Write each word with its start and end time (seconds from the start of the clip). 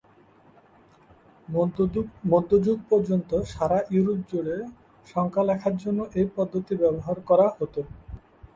মধ্যযুগ 2.31 2.77
পর্যন্ত 2.91 3.29
সারা 3.51 3.79
ইউরোপ 3.93 4.19
জুড়ে 4.29 4.55
সংখ্যা 5.07 5.43
লেখার 5.49 5.75
জন্য 5.83 5.99
এই 6.19 6.27
পদ্ধতি 6.35 6.73
ব্যবহার 6.81 7.17
করা 7.29 7.47
হত। 7.57 7.75